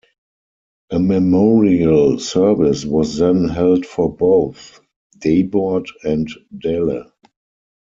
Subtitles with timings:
[0.89, 4.81] A memorial service was then held for both
[5.19, 6.27] Dabord and
[6.57, 7.11] Dele.